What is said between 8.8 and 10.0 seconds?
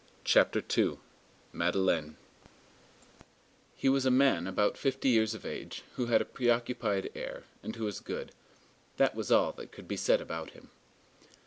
That was all that could be